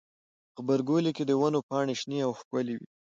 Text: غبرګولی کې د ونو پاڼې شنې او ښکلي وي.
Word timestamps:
غبرګولی 0.55 1.11
کې 1.17 1.23
د 1.25 1.31
ونو 1.41 1.59
پاڼې 1.69 1.95
شنې 1.99 2.19
او 2.25 2.31
ښکلي 2.39 2.75
وي. 2.79 2.87